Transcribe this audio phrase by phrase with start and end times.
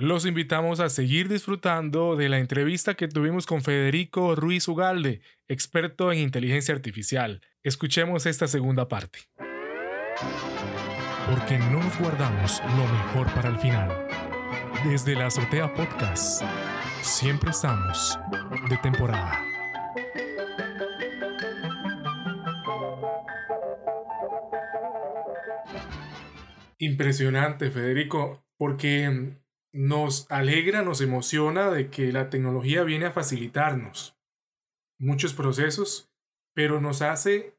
[0.00, 6.10] los invitamos a seguir disfrutando de la entrevista que tuvimos con Federico Ruiz Ugalde, experto
[6.10, 7.42] en inteligencia artificial.
[7.62, 9.18] Escuchemos esta segunda parte.
[11.28, 14.06] Porque no nos guardamos lo mejor para el final.
[14.86, 16.44] Desde la Azotea Podcast,
[17.02, 18.18] siempre estamos
[18.70, 19.44] de temporada.
[26.78, 29.36] Impresionante, Federico, porque
[29.72, 34.16] nos alegra, nos emociona de que la tecnología viene a facilitarnos
[34.98, 36.12] muchos procesos,
[36.54, 37.56] pero nos hace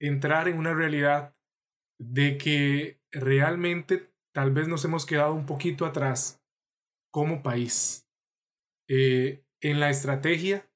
[0.00, 1.36] entrar en una realidad
[2.00, 6.42] de que realmente tal vez nos hemos quedado un poquito atrás
[7.12, 8.08] como país
[8.88, 10.70] eh, en la estrategia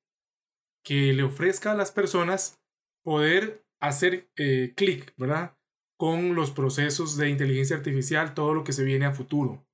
[0.85, 2.61] que le ofrezca a las personas
[3.05, 5.57] poder hacer eh, clic, ¿verdad?
[5.97, 9.65] Con los procesos de inteligencia artificial, todo lo que se viene a futuro.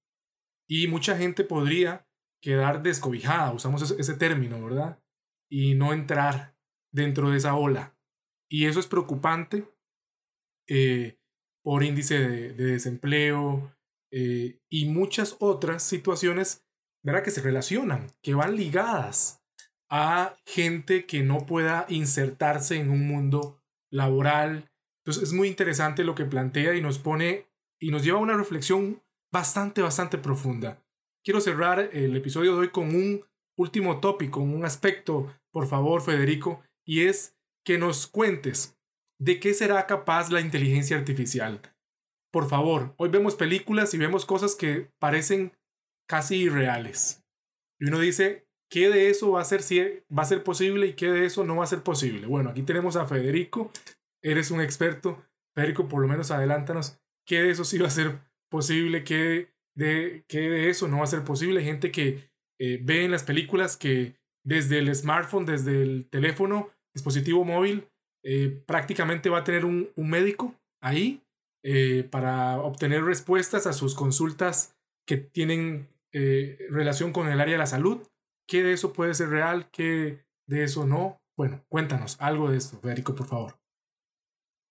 [0.69, 2.07] Y mucha gente podría
[2.43, 5.03] quedar descobijada, usamos ese, término, ¿verdad?
[5.51, 6.57] Y no entrar
[6.93, 7.97] dentro de esa ola.
[8.51, 9.65] Y eso es preocupante
[10.69, 11.19] eh,
[11.63, 13.75] por índice de, desempleo
[14.13, 16.67] eh, y muchas otras situaciones,
[17.03, 17.25] ¿verdad?
[17.25, 19.43] Que se relacionan, que van ligadas
[19.91, 24.71] a gente que no pueda insertarse en un mundo laboral.
[25.03, 27.47] Entonces es muy interesante lo que plantea y nos pone
[27.81, 30.83] y nos lleva a una reflexión bastante, bastante profunda.
[31.25, 33.25] Quiero cerrar el episodio de hoy con un
[33.57, 38.79] último tópico, un aspecto, por favor, Federico, y es que nos cuentes
[39.21, 41.61] de qué será capaz la inteligencia artificial.
[42.33, 45.53] Por favor, hoy vemos películas y vemos cosas que parecen
[46.09, 47.25] casi irreales.
[47.81, 49.81] Y uno dice, ¿qué de eso va a ser, si
[50.17, 52.27] va a ser posible y qué de eso no va a ser posible?
[52.27, 53.73] Bueno, aquí tenemos a Federico,
[54.23, 55.25] eres un experto.
[55.55, 60.25] Federico, por lo menos adelántanos, ¿qué de eso sí va a ser posible que de,
[60.29, 61.63] que de eso no va a ser posible.
[61.63, 67.45] Gente que eh, ve en las películas que desde el smartphone, desde el teléfono, dispositivo
[67.45, 67.89] móvil,
[68.25, 71.23] eh, prácticamente va a tener un, un médico ahí
[71.65, 74.77] eh, para obtener respuestas a sus consultas
[75.07, 75.89] que tienen
[76.71, 78.05] relación con el área de la salud.
[78.49, 79.71] ¿Qué de eso puede ser real?
[79.71, 81.21] ¿Qué de eso no?
[81.37, 83.61] Bueno, cuéntanos algo de esto, Federico, por favor.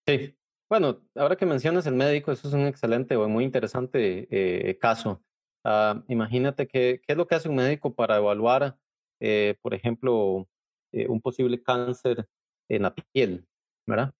[0.05, 0.35] Sí,
[0.69, 5.23] bueno, ahora que mencionas el médico, eso es un excelente o muy interesante eh, caso.
[5.63, 8.78] Ah, imagínate qué es lo que hace un médico para evaluar,
[9.19, 10.47] eh, por ejemplo,
[10.91, 12.28] eh, un posible cáncer
[12.69, 13.47] en la piel,
[13.85, 14.13] ¿verdad?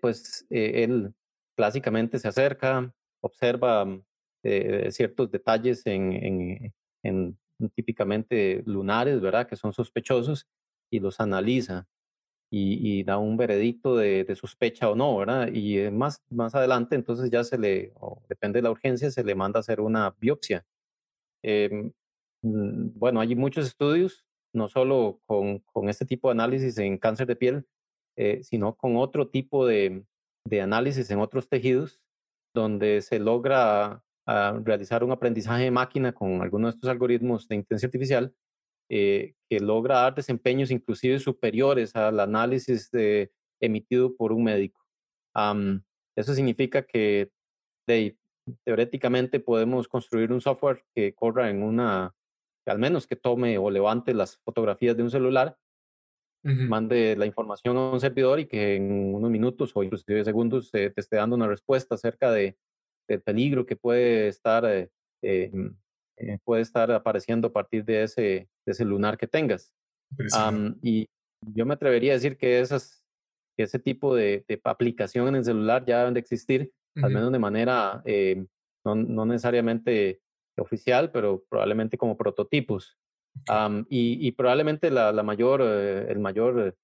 [0.00, 1.12] pues él
[1.56, 3.84] clásicamente se acerca, observa
[4.90, 7.38] ciertos detalles en, en
[7.74, 9.48] típicamente lunares, ¿verdad?
[9.48, 10.46] Que son sospechosos
[10.88, 11.88] y los analiza
[12.50, 15.48] y, da un veredicto de, sospecha o no, ¿verdad?
[15.52, 17.92] Y más, más adelante, entonces ya se le,
[18.28, 20.64] depende de la urgencia, se le manda a hacer una biopsia.
[21.42, 21.92] Em,
[22.42, 27.26] mm, bueno, hay muchos estudios, no solo con, con, este tipo de análisis en cáncer
[27.26, 27.66] de piel,
[28.16, 30.04] eh, sino con otro tipo de,
[30.44, 32.00] de, análisis en otros tejidos,
[32.54, 37.56] donde se logra ah, realizar un aprendizaje de máquina con algunos de estos algoritmos de
[37.56, 38.34] inteligencia artificial
[38.88, 42.90] eh, que logra dar desempeños inclusive superiores al análisis
[43.60, 44.80] emitido por un médico.
[46.16, 47.30] eso significa que
[48.64, 52.14] teóricamente podemos construir un software que corra en una,
[52.66, 55.56] al menos que tome o levante las fotografías de un celular,
[56.42, 60.92] mande la información a un servidor y que en unos minutos o inclusive segundos te
[60.96, 62.56] esté dando una respuesta acerca de,
[63.08, 64.90] del peligro que puede estar eh,
[65.22, 65.76] em,
[66.20, 68.22] eh, puede estar apareciendo a partir de ese,
[68.66, 69.72] de ese lunar que tengas.
[70.82, 71.08] y
[71.54, 73.04] yo me atrevería a decir que esas,
[73.56, 77.38] ese tipo de, de aplicación en el celular ya deben de existir, al menos de
[77.38, 78.44] manera eh,
[78.84, 80.20] no, no, necesariamente
[80.56, 82.98] oficial, pero probablemente como prototipos.
[83.88, 86.76] y, y, probablemente la, la mayor, eh, el mayor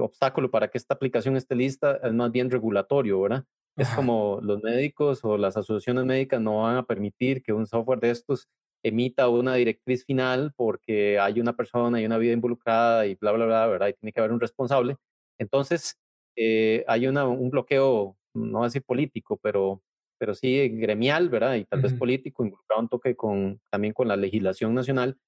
[0.00, 3.44] obstáculo para que esta aplicación esté lista es más bien regulatorio, ¿verdad?
[3.76, 8.00] Es como los médicos o las asociaciones médicas no van a permitir que un software
[8.00, 8.48] de estos
[8.82, 13.46] emita una directriz final porque hay una persona y una vida involucrada y bla, bla,
[13.46, 13.88] bla, ¿verdad?
[13.88, 14.96] Y tiene que haber un responsable.
[15.38, 15.98] Entonces,
[16.36, 19.82] eh, hay una, un bloqueo, no voy a decir político, pero,
[20.18, 21.56] pero sí gremial, ¿verdad?
[21.56, 25.18] Y tal vez político, involucrado un toque con, también con la legislación nacional,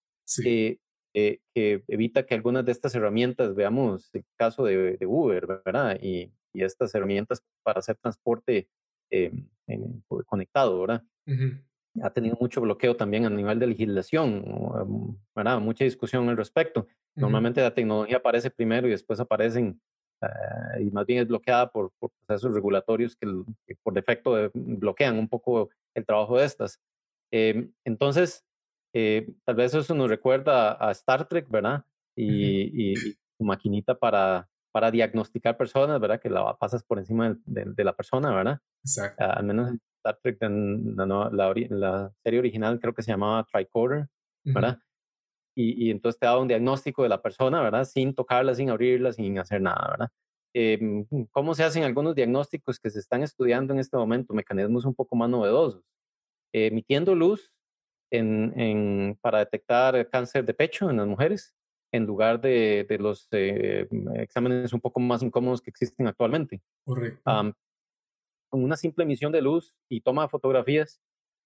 [1.15, 5.99] eh, que evita que algunas de estas herramientas, veamos el caso de, Uber, ¿verdad?
[6.01, 8.69] Y, y, estas herramientas para hacer transporte
[9.11, 9.31] eh,
[10.27, 11.03] conectado, ¿verdad?
[12.01, 15.61] Ha tenido mucho bloqueo también a nivel de legislación, ¿verdad?
[15.61, 16.87] Mucha discusión al respecto.
[17.15, 19.81] Normalmente la tecnología aparece primero y después aparecen,
[20.23, 21.93] eh, y más bien es bloqueada por,
[22.27, 23.27] procesos regulatorios que,
[23.83, 26.81] por defecto bloquean un poco el trabajo de estas.
[27.31, 28.45] Em, entonces,
[28.95, 31.85] eh, tal vez eso nos recuerda a Star Trek, ¿verdad?
[32.17, 32.95] Y, y,
[33.39, 36.21] maquinita para, para diagnosticar personas, ¿verdad?
[36.21, 38.61] Que la pasas por encima de, la persona, ¿verdad?
[38.85, 39.25] Exacto.
[39.25, 44.09] al menos en Star Trek, en la, la, serie original creo que se llamaba Tricorder,
[44.45, 44.79] ¿verdad?
[45.55, 47.85] y, y, entonces te da un diagnóstico de la persona, ¿verdad?
[47.85, 50.09] Sin tocarla, sin abrirla, sin hacer nada, ¿verdad?
[50.55, 54.35] Eh, ¿Cómo se hacen algunos diagnósticos que se están estudiando en este momento?
[54.35, 55.85] Mecanismos un poco más novedosos.
[56.53, 57.53] emitiendo luz
[58.11, 61.55] en, en, para detectar cáncer de pecho en las mujeres,
[61.93, 66.61] en lugar de, de los eh, exámenes un poco más incómodos que existen actualmente.
[66.85, 67.23] Correcto.
[68.53, 71.01] Con una simple emisión de luz y toma de fotografías,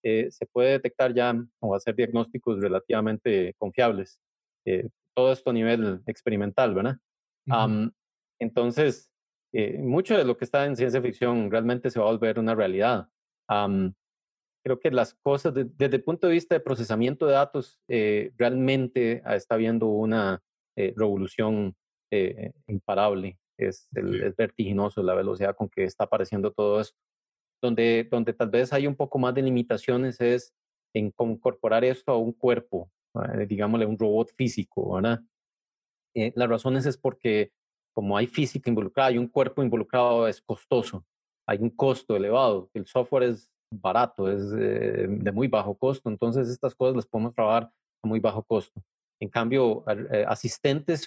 [0.05, 4.19] eh, se puede detectar ya o hacer diagnósticos relativamente confiables.
[4.67, 6.97] Eh, todo esto a nivel experimental, ¿verdad?
[8.41, 9.09] entonces,
[9.55, 12.57] eh, mucho de lo que está en ciencia ficción realmente se va a volver una
[12.57, 13.09] realidad.
[14.65, 19.55] creo que las cosas, desde el punto de vista de procesamiento de datos, realmente está
[19.55, 20.43] habiendo una
[20.75, 21.77] revolución
[22.67, 23.39] imparable.
[23.59, 26.99] Es, es vertiginoso la velocidad con que está apareciendo todo esto
[27.63, 30.55] donde, donde tal vez hay un poco más de limitaciones es
[30.95, 35.21] en incorporar esto a un cuerpo, eh, digámosle un robot físico, ¿verdad?
[36.15, 37.53] Eh, las razones es porque
[37.95, 41.05] como hay física involucrada, hay un cuerpo involucrado, es costoso,
[41.47, 46.49] hay un costo elevado, el software es barato, es eh, de muy bajo costo, entonces
[46.49, 47.71] estas cosas las podemos trabajar
[48.03, 48.83] a muy bajo costo.
[49.21, 49.83] En cambio,
[50.27, 51.07] asistentes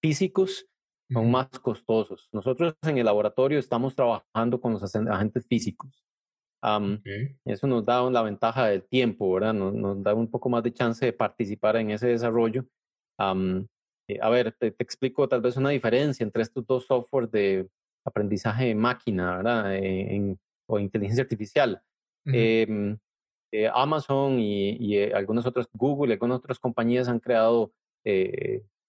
[0.00, 0.66] físicos
[1.12, 2.28] son más costosos.
[2.32, 6.02] Nosotros en el laboratorio estamos trabajando con los agentes físicos.
[7.44, 9.52] Eso nos da la ventaja del tiempo, ¿verdad?
[9.52, 12.64] Nos, da un poco más de chance de participar en ese desarrollo.
[14.08, 17.68] Eh, a ver, te, explico tal vez una diferencia entre estos dos softwares de
[18.04, 19.76] aprendizaje de máquina, ¿verdad?
[19.76, 20.36] Eh,
[20.66, 21.82] o inteligencia artificial.
[22.24, 22.96] Em,
[23.52, 27.72] eh, Amazon y, y algunas otras, Google y algunas otras compañías han creado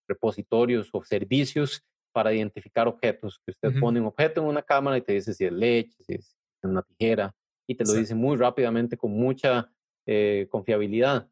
[0.07, 1.83] repositorios o servicios
[2.13, 5.45] para identificar objetos, que usted pone un objeto en una cámara y te dice si
[5.45, 7.36] es leche, si es una tijera,
[7.68, 9.69] y te lo dice muy rápidamente con mucha
[10.06, 11.30] eh, confiabilidad.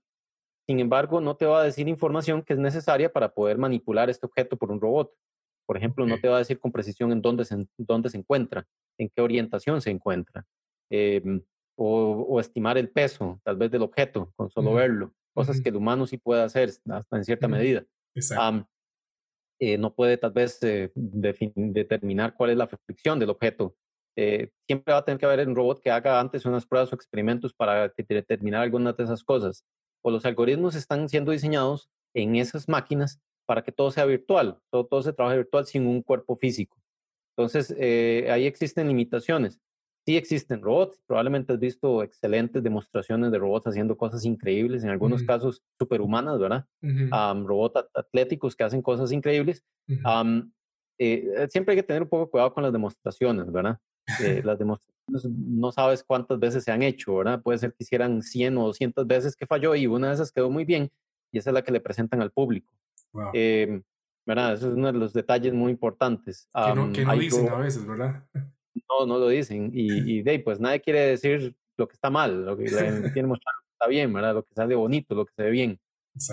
[0.68, 4.26] Sin embargo, no te va a decir información que es necesaria para poder manipular este
[4.26, 5.14] objeto por un robot.
[5.66, 8.68] Por ejemplo, no te va a decir con precisión en dónde se, dónde se encuentra,
[8.98, 10.46] en qué orientación se encuentra,
[10.90, 11.42] em,
[11.78, 15.14] o, estimar el peso, tal vez, del objeto, con solo verlo.
[15.34, 17.86] Cosas que el humano sí puede hacer hasta en cierta medida.
[18.14, 18.68] Exacto.
[19.64, 23.76] Eh, no puede tal vez eh, determinar cuál es la fricción del objeto.
[24.18, 26.96] Eh, siempre va a tener que haber un robot que haga antes unas pruebas o
[26.96, 29.64] experimentos para determinar algunas de esas cosas.
[30.04, 34.88] O los algoritmos están siendo diseñados en esas máquinas para que todo sea virtual, todo,
[34.88, 36.78] todo se trabaje virtual sin un cuerpo físico.
[37.38, 37.72] Entonces,
[38.30, 39.62] ahí existen limitaciones
[40.06, 41.02] sí existen robots.
[41.06, 46.66] Probablemente has visto excelentes demostraciones de robots haciendo cosas increíbles, en algunos casos superhumanas, ¿verdad?
[47.46, 49.64] robots atléticos que hacen cosas increíbles.
[51.04, 53.80] Eh, siempre hay que tener un poco cuidado con las demostraciones, ¿verdad?
[54.24, 57.42] Eh, las demostraciones no sabes cuántas veces se han hecho, ¿verdad?
[57.42, 60.50] Puede ser que hicieran 100 o 200 veces que falló y una de esas quedó
[60.50, 60.92] muy bien
[61.32, 62.74] y esa es la que le presentan al público.
[63.34, 63.82] Em,
[64.26, 64.54] ¿verdad?
[64.54, 66.48] Eso es uno de los detalles muy importantes.
[66.54, 68.24] que no, que no dicen a veces, ¿verdad?
[68.74, 69.72] no, no lo dicen.
[69.74, 72.66] Y, y de pues nadie quiere decir lo que está mal, lo que
[73.14, 74.36] quiere mostrar lo que está bien, ¿verdad?
[74.36, 75.80] Lo que sale bonito, lo que se ve bien.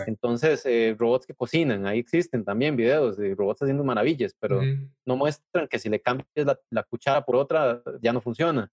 [0.06, 4.60] Entonces, eh, robots que cocinan, ahí existen también videos de robots haciendo maravillas, pero
[5.06, 8.70] no muestran que si le cambias la, la, cuchara por otra, ya no funciona,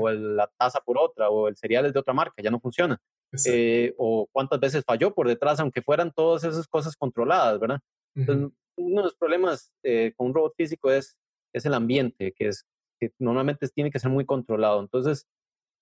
[0.00, 3.00] o la taza por otra, o el cereal es de otra marca, ya no funciona.
[3.46, 7.80] Eh, o cuántas veces falló por detrás, aunque fueran todas esas cosas controladas, ¿verdad?
[8.16, 11.16] Entonces, uno de los problemas eh, con un robot físico es,
[11.52, 12.64] es el ambiente, que es
[12.98, 14.80] que normalmente tiene que ser muy controlado.
[14.80, 15.26] Entonces,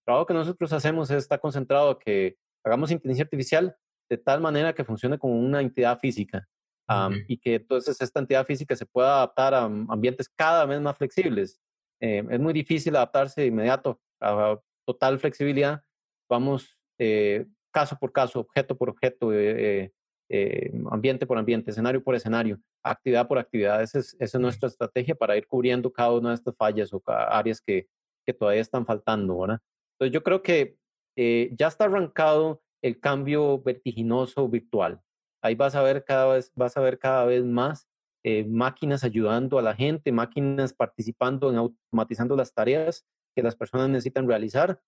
[0.01, 3.77] el trabajo que nosotros hacemos está concentrado que hagamos inteligencia artificial
[4.11, 6.49] de tal manera que funcione como una entidad física
[7.27, 11.59] y que entonces esta entidad física se pueda adaptar a ambientes cada vez más flexibles.
[12.01, 15.83] Eh, es muy difícil adaptarse de inmediato a total flexibilidad.
[16.29, 19.93] Vamos eh, caso por caso, objeto por objeto, eh,
[20.91, 23.83] ambiente por ambiente, escenario por escenario actividad por actividad.
[23.83, 27.89] Esa es, nuestra estrategia para ir cubriendo cada una de estas fallas o áreas que,
[28.27, 29.61] que todavía están faltando, ¿verdad?
[29.95, 30.77] Entonces yo creo que
[31.17, 35.01] eh, ya está arrancado el cambio vertiginoso virtual.
[35.43, 37.89] Ahí vas a ver cada vez, vas a ver cada vez más
[38.25, 43.89] eh, máquinas ayudando a la gente, máquinas participando en automatizando las tareas que las personas
[43.89, 44.81] necesitan realizar,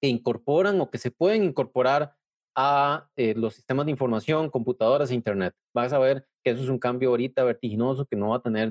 [0.00, 2.14] que incorporan o que se pueden incorporar
[2.54, 5.54] a eh, los sistemas de información, computadoras e Internet.
[5.74, 8.70] Vas a ver que eso es un cambio ahorita vertiginoso que no va a tener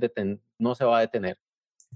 [0.59, 1.37] no se va a detener.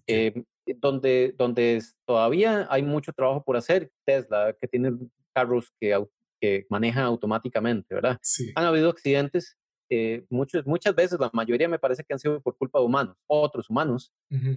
[0.05, 0.43] Eh,
[0.79, 4.97] donde, donde todavía hay mucho trabajo por hacer, Tesla, que tiene
[5.33, 6.05] carros que,
[6.41, 8.17] que manejan automáticamente, ¿verdad?
[8.21, 8.51] Sí.
[8.55, 9.57] Han habido accidentes,
[9.89, 13.15] eh, muchos, muchas veces, la mayoría me parece que han sido por culpa de humanos,
[13.27, 14.11] otros humanos,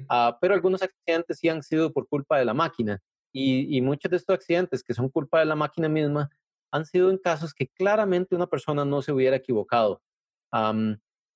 [0.09, 3.01] ah, pero algunos accidentes sí han sido por culpa de la máquina.
[3.33, 6.29] Y, y, muchos de estos accidentes que son culpa de la máquina misma
[6.73, 10.03] han sido en casos que claramente una persona no se hubiera equivocado.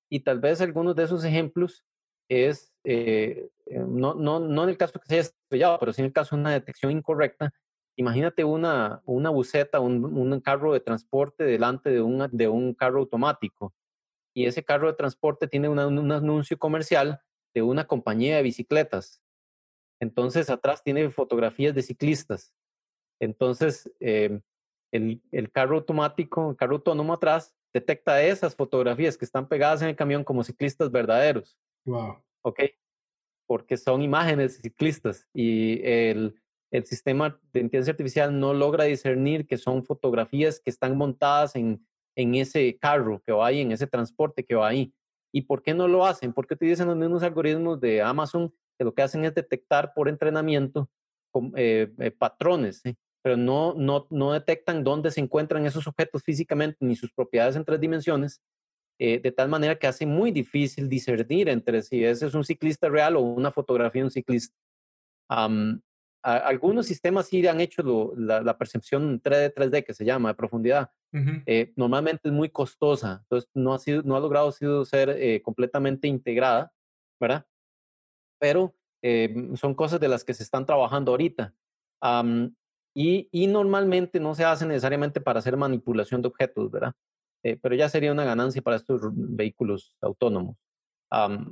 [0.09, 1.83] y tal vez algunos de esos ejemplos
[2.29, 6.01] es, eh, eh, no, no, no en el caso que se haya estrellado, pero sí
[6.01, 7.53] en el caso de una detección incorrecta.
[7.97, 12.99] Imagínate una, una buceta, un, un carro de transporte delante de un, de un carro
[12.99, 13.73] automático.
[14.33, 17.21] Y ese carro de transporte tiene un anuncio comercial
[17.53, 19.21] de una compañía de bicicletas.
[20.01, 22.53] Entonces atrás tiene fotografías de ciclistas.
[23.21, 24.41] Entonces eh,
[24.95, 29.89] el, el, carro automático, el carro autónomo atrás, detecta esas fotografías que están pegadas en
[29.89, 31.57] el camión como ciclistas verdaderos.
[31.85, 32.23] Wow.
[32.41, 32.61] ¿Ok?
[33.47, 36.35] Porque son imágenes de ciclistas y el,
[36.71, 41.85] el sistema de inteligencia artificial no logra discernir que son fotografías que están montadas en,
[42.15, 44.93] en ese carro que va ahí, en ese transporte que va ahí.
[45.33, 46.33] ¿Y por qué no lo hacen?
[46.33, 50.89] Porque utilizan los mismos algoritmos de Amazon que lo que hacen es detectar por entrenamiento
[51.55, 52.81] eh, eh, patrones,
[53.25, 57.65] pero no, no, no detectan dónde se encuentran esos objetos físicamente ni sus propiedades en
[57.65, 58.39] tres dimensiones,
[58.99, 62.87] eh, de tal manera que hace muy difícil discernir entre si ese es un ciclista
[62.87, 64.55] real o una fotografía de un ciclista.
[66.21, 70.91] algunos sistemas sí han hecho la, percepción 3D, 3D, que se llama, de profundidad.
[71.47, 75.41] Eh, normalmente es muy costosa, entonces no ha, sido, no ha logrado sido ser eh,
[75.41, 76.71] completamente integrada,
[77.19, 77.43] ¿verdad?
[78.39, 78.75] Pero
[79.55, 81.55] son cosas de las que se están trabajando ahorita.
[82.95, 86.93] Y, y, normalmente no se hace necesariamente para hacer manipulación de objetos, ¿verdad?
[87.43, 90.57] Eh, pero ya sería una ganancia para estos vehículos autónomos.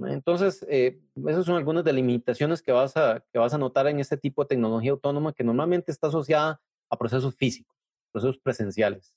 [0.07, 3.87] entonces, eh, esas son algunas de las limitaciones que vas, a, que vas a notar
[3.87, 7.77] en este tipo de tecnología autónoma que normalmente está asociada a procesos físicos,
[8.11, 9.13] procesos presenciales.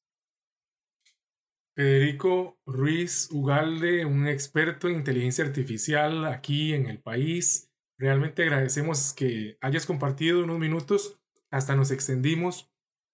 [1.77, 7.71] Federico Ruiz Ugalde, un experto en inteligencia artificial aquí en el país.
[7.99, 12.71] Realmente agradecemos que hayas compartido unos minutos, hasta nos extendimos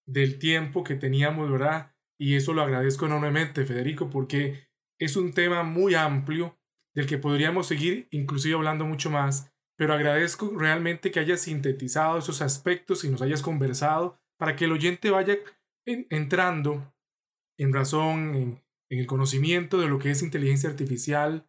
[0.07, 1.95] del tiempo que teníamos, ¿verdad?
[2.19, 6.59] Y eso lo agradezco enormemente, Federico, porque es un tema muy amplio
[6.95, 12.43] del que podríamos seguir inclusive hablando mucho más, pero agradezco realmente que hayas sintetizado esos
[12.43, 15.39] aspectos y nos hayas conversado para que el oyente vaya
[15.85, 16.95] entrando
[17.59, 21.49] en razón, en, el conocimiento de lo que es inteligencia artificial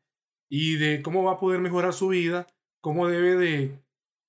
[0.50, 2.48] y de cómo va a poder mejorar su vida,
[2.82, 3.84] cómo debe de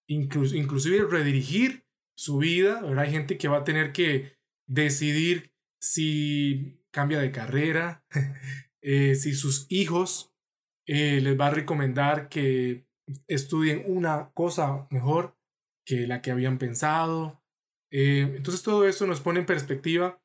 [0.09, 1.84] inclusive redirigir
[2.17, 2.83] su vida.
[2.97, 8.05] Hay gente que va a tener que decidir si cambia de carrera,
[8.83, 10.35] eh, si sus hijos
[10.87, 12.87] eh, les va a recomendar que
[13.27, 15.37] estudien una cosa mejor
[15.85, 17.43] que la que habían pensado.
[17.91, 20.23] Eh, entonces todo eso nos pone en perspectiva.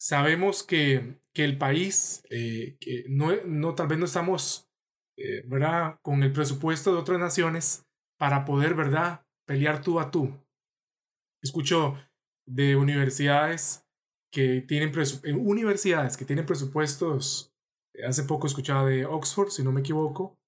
[0.00, 4.70] Sabemos que, que el país, que no, no, tal vez no estamos
[5.46, 5.98] ¿verdad?
[6.02, 7.84] con el presupuesto de otras naciones
[8.16, 9.26] para poder ¿verdad?
[9.44, 10.32] pelear tú a tú.
[11.42, 11.96] Escucho
[12.46, 13.84] de universidades
[14.32, 14.92] que tienen
[15.38, 17.54] universidades que tienen presupuestos,
[17.94, 20.38] eh, hace poco escuchaba de Oxford, si no me equivoco,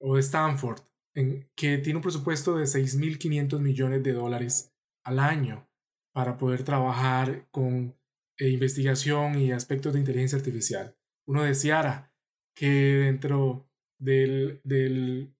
[0.00, 0.80] o de Stanford,
[1.14, 4.72] en, que tiene un presupuesto de 6.500 millones de dólares
[5.04, 5.68] al año
[6.12, 7.96] para poder trabajar con
[8.38, 10.96] eh, investigación y aspectos de inteligencia artificial.
[11.26, 12.12] Uno deseara
[12.56, 13.68] que dentro
[14.00, 15.34] del, del,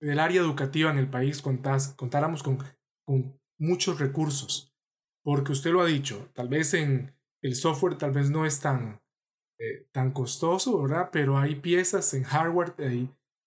[0.00, 2.58] del área educativa en el país contáramos con,
[3.06, 4.68] con muchos recursos
[5.28, 9.02] porque usted lo ha dicho, tal vez en el software tal vez no es tan,
[9.58, 11.10] eh, tan costoso, ¿verdad?
[11.12, 12.74] Pero hay piezas en hardware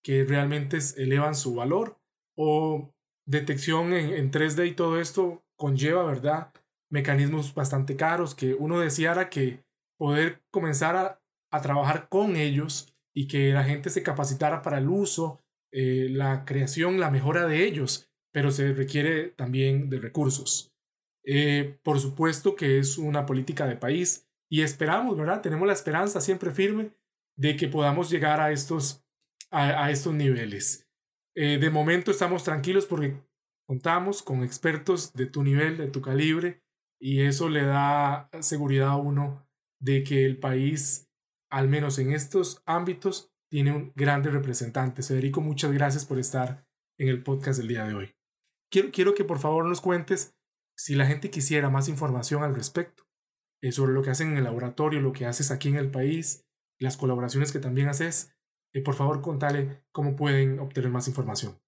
[0.03, 1.99] que realmente elevan su valor
[2.37, 2.93] o
[3.25, 6.53] detección en, en 3D y todo esto conlleva, ¿verdad?
[6.91, 9.63] Mecanismos bastante caros que uno deseara que
[9.97, 14.87] poder comenzar a, a trabajar con ellos y que la gente se capacitara para el
[14.87, 15.41] uso,
[15.73, 20.71] eh, la creación, la mejora de ellos, pero se requiere también de recursos.
[21.23, 25.41] Eh, por supuesto que es una política de país y esperamos, ¿verdad?
[25.41, 26.91] Tenemos la esperanza siempre firme
[27.37, 29.05] de que podamos llegar a estos,
[29.51, 30.87] a, estos niveles.
[31.35, 33.15] Eh, de momento estamos tranquilos porque
[33.67, 36.61] contamos con expertos de tu nivel, de tu calibre,
[36.99, 39.47] y eso le da seguridad a uno
[39.79, 41.09] de que el país,
[41.49, 45.01] al menos en estos ámbitos, tiene un grande representante.
[45.01, 46.65] Federico, muchas gracias por estar
[46.99, 48.20] en el podcast del día de hoy.
[48.71, 50.35] Quiero, quiero que por favor nos cuentes
[50.75, 53.03] si la gente quisiera más información al respecto,
[53.63, 56.47] eh, sobre lo que hacen en el laboratorio, lo que haces aquí en el país,
[56.79, 58.35] las colaboraciones que también haces,
[58.73, 61.59] eh, por favor contale cómo pueden obtener más información.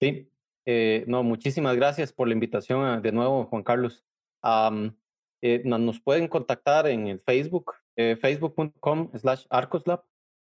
[0.00, 0.32] Sí,
[0.64, 4.06] eh, no, muchísimas gracias por la invitación de nuevo, Juan Carlos.
[4.42, 10.02] nos pueden contactar en el Facebook, facebook.com slash arcoslab,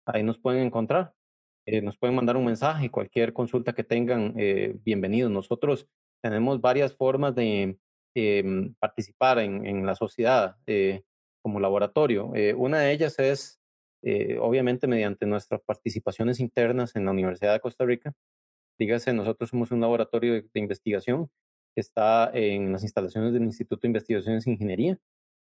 [0.06, 1.14] ahí nos pueden encontrar.
[1.66, 4.34] Eh, nos pueden mandar un mensaje, cualquier consulta que tengan,
[4.84, 5.32] bienvenidos.
[5.32, 5.88] Nosotros
[6.22, 7.78] tenemos varias formas de
[8.16, 10.58] em, participar en, en, la sociedad
[11.42, 12.32] como laboratorio.
[12.58, 13.60] una de ellas es,
[14.40, 18.14] obviamente, mediante nuestras participaciones internas en la Universidad de Costa Rica.
[18.80, 21.30] Dígase, nosotros somos un laboratorio de investigación
[21.76, 24.98] que está en las instalaciones del Instituto de Investigaciones e Ingeniería.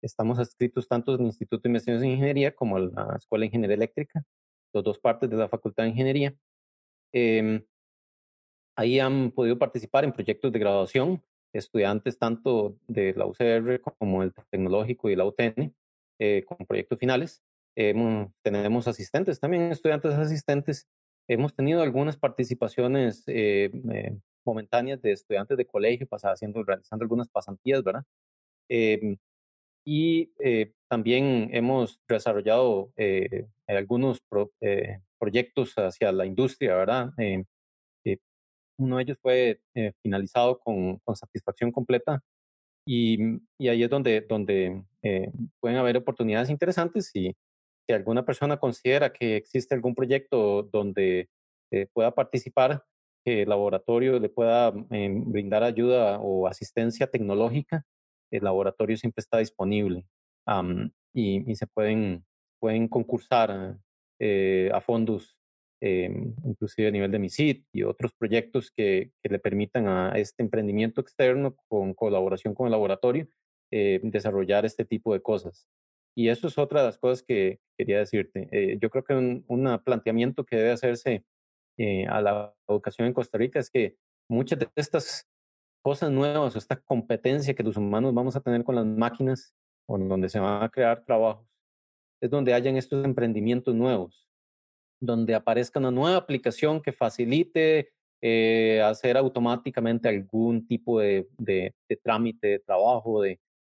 [0.03, 3.75] Estamos adscritos tanto al Instituto de Investigaciones en Ingeniería como a la Escuela de Ingeniería
[3.75, 4.25] Eléctrica,
[4.77, 6.35] las dos partes de la Facultad de Ingeniería.
[7.13, 7.65] Em,
[8.77, 14.33] ahí han podido participar en proyectos de graduación estudiantes tanto de la UCR como el
[14.51, 15.75] Tecnológico y la UTN,
[16.19, 17.43] eh, con proyectos finales.
[18.43, 20.89] tenemos asistentes, también estudiantes asistentes.
[21.29, 24.17] Hemos tenido algunas participaciones eh, eh,
[24.47, 28.05] momentáneas de estudiantes de colegio, pasaba haciendo, realizando algunas pasantías, ¿verdad?
[28.69, 29.19] Em,
[29.87, 34.21] y eh, también hemos desarrollado eh, algunos
[34.61, 37.13] eh, proyectos hacia la industria, ¿verdad?
[37.17, 37.45] Em,
[38.79, 39.61] uno de ellos fue
[40.03, 42.21] finalizado con, con, satisfacción completa
[42.87, 44.83] y, y, ahí es donde, donde
[45.61, 47.35] pueden haber oportunidades interesantes y
[47.87, 51.31] si alguna persona considera que existe algún proyecto donde
[51.95, 52.85] pueda participar,
[53.25, 57.87] que el laboratorio le pueda em, brindar ayuda o asistencia tecnológica,
[58.31, 60.07] el laboratorio siempre está disponible
[61.15, 62.25] y, se pueden,
[62.61, 63.79] pueden concursar
[64.21, 65.39] eh, a fondos,
[65.81, 70.43] em, inclusive a nivel de MISIT y otros proyectos que, que, le permitan a este
[70.43, 73.29] emprendimiento externo con colaboración con el laboratorio
[73.73, 75.69] eh, desarrollar este tipo de cosas.
[76.17, 78.49] Y eso es otra de las cosas que quería decirte.
[78.53, 81.25] Eh, yo creo que un, un planteamiento que debe hacerse
[81.79, 83.97] eh, a la educación en Costa Rica es que
[84.31, 85.29] muchas de estas
[85.87, 89.55] cosas nuevas o esta competencia que los humanos vamos a tener con las máquinas
[89.87, 91.47] o donde se van a crear trabajos,
[92.21, 94.29] es donde hayan estos emprendimientos nuevos,
[95.01, 102.49] donde aparezca una nueva aplicación que facilite eh, hacer automáticamente algún tipo de, de, trámite,
[102.49, 103.39] de trabajo, de,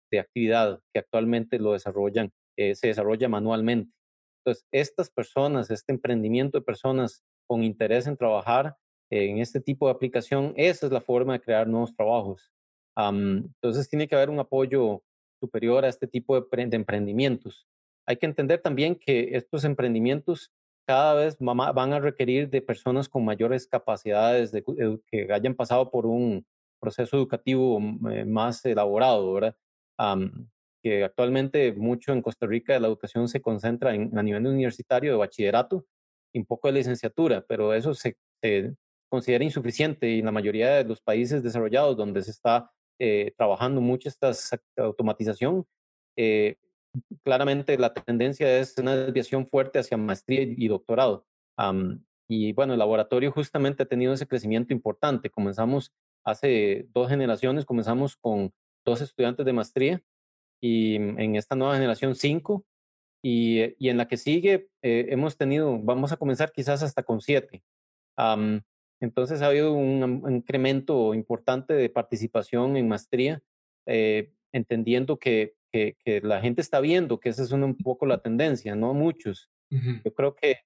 [0.09, 3.91] de, actividad que actualmente lo desarrollan, eh, se desarrolla manualmente.
[4.45, 8.77] Entonces, estas personas, este emprendimiento de personas con interés en trabajar
[9.09, 12.51] en este tipo de aplicación, esa es la forma de crear nuevos trabajos.
[12.97, 15.03] entonces tiene que haber un apoyo
[15.39, 17.67] superior a este tipo de, emprendimientos.
[18.05, 20.51] Hay que entender también que estos emprendimientos
[20.87, 24.63] cada vez van a requerir de personas con mayores capacidades, de,
[25.07, 26.45] que hayan pasado por un
[26.79, 29.55] proceso educativo más elaborado, ¿verdad?
[30.83, 35.17] que actualmente mucho en Costa Rica la educación se concentra en, a nivel universitario de
[35.17, 35.85] bachillerato,
[36.33, 38.15] un poco de licenciatura, pero eso se,
[39.09, 43.81] considera insuficiente y en la mayoría de los países desarrollados donde se está eh, trabajando
[43.81, 44.31] mucho esta
[44.77, 45.65] automatización,
[46.17, 46.57] eh,
[47.23, 51.25] claramente la tendencia es una desviación fuerte hacia maestría y doctorado.
[52.29, 55.29] y bueno, el laboratorio justamente ha tenido ese crecimiento importante.
[55.29, 55.93] Comenzamos
[56.25, 58.51] hace dos generaciones, comenzamos con
[58.85, 60.01] dos estudiantes de maestría
[60.61, 62.65] y en esta nueva generación cinco
[63.21, 67.03] y, eh, y en la que sigue eh, hemos tenido, vamos a comenzar quizás hasta
[67.03, 67.63] con siete.
[68.99, 73.41] Entonces ha habido un, incremento importante de participación en maestría,
[73.85, 78.75] eh, entendiendo que, que, la gente está viendo que esa es un poco la tendencia,
[78.75, 79.49] no muchos.
[79.69, 80.61] Yo creo que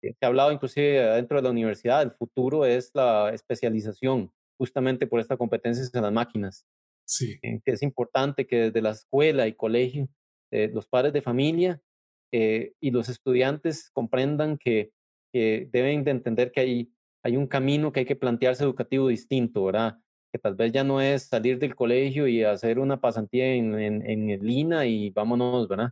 [0.00, 5.20] se ha hablado inclusive dentro de la universidad, el futuro es la especialización, justamente por
[5.20, 6.66] esta competencia en las máquinas.
[7.04, 7.38] Sí.
[7.42, 10.08] que es importante que desde la escuela y colegio
[10.52, 11.82] eh, los padres de familia
[12.30, 14.92] eh, y los estudiantes comprendan que,
[15.32, 16.91] deben de entender que hay,
[17.22, 19.98] hay un camino que hay que plantearse educativo distinto, ¿verdad?
[20.32, 24.30] Que tal vez ya no es salir del colegio y hacer una pasantía en, en,
[24.30, 25.90] el INA y vámonos, ¿verdad?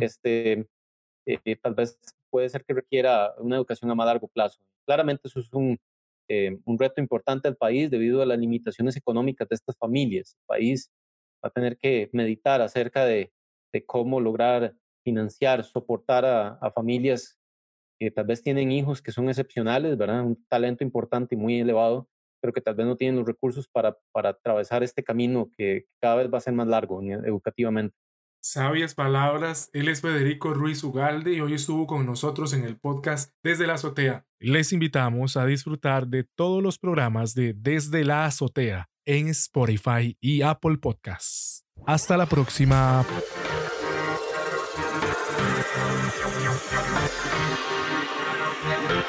[0.00, 0.66] este,
[1.26, 1.98] eh, tal vez
[2.30, 4.60] puede ser que requiera una educación a más largo plazo.
[4.86, 5.78] Claramente eso es un,
[6.64, 10.36] un reto importante al país debido a las limitaciones económicas de estas familias.
[10.38, 10.90] El país
[11.44, 13.32] va a tener que meditar acerca de,
[13.72, 17.38] de cómo lograr financiar, soportar a, familias
[18.10, 20.24] tal vez tienen hijos que son excepcionales, ¿verdad?
[20.24, 22.08] Un talento importante y muy elevado,
[22.40, 26.16] pero que tal vez no tienen los recursos para, para atravesar este camino que cada
[26.16, 27.96] vez va a ser más largo educativamente.
[28.44, 33.30] Sabias palabras, él es Federico Ruiz Ugalde y hoy estuvo con nosotros en el podcast
[33.44, 34.26] Desde la Azotea.
[34.40, 40.42] Les invitamos a disfrutar de todos los programas de Desde la Azotea en Spotify y
[40.42, 41.64] Apple Podcasts.
[41.86, 43.04] Hasta la próxima.
[48.64, 49.02] Oh.